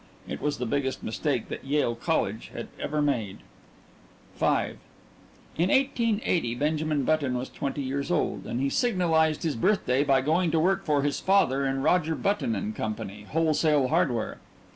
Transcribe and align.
It 0.27 0.41
was 0.41 0.57
the 0.57 0.65
biggest 0.65 1.03
mistake 1.03 1.47
that 1.49 1.63
Yale 1.63 1.93
College 1.93 2.49
had 2.55 2.69
ever 2.79 3.03
made.... 3.03 3.41
V 4.35 4.43
In 4.47 5.69
1880 5.69 6.55
Benjamin 6.55 7.03
Button 7.03 7.37
was 7.37 7.49
twenty 7.51 7.83
years 7.83 8.09
old, 8.09 8.47
and 8.47 8.59
he 8.59 8.67
signalised 8.71 9.43
his 9.43 9.55
birthday 9.55 10.03
by 10.03 10.21
going 10.21 10.49
to 10.49 10.59
work 10.59 10.85
for 10.85 11.03
his 11.03 11.19
father 11.19 11.67
in 11.67 11.83
Roger 11.83 12.15
Button 12.15 12.73
& 12.73 12.73
Co., 12.73 12.95
Wholesale 13.27 13.89
Hardware. 13.89 14.39